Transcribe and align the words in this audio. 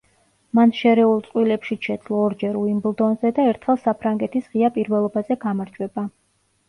მან 0.59 0.71
შერეულ 0.77 1.19
წყვილებშიც 1.25 1.89
შეძლო 1.89 2.23
ორჯერ 2.29 2.57
უიმბლდონზე 2.61 3.33
და 3.41 3.47
ერთხელ 3.53 3.79
საფრანგეთის 3.85 4.49
ღია 4.55 4.73
პირველობაზე 4.79 5.39
გამარჯვება. 5.45 6.07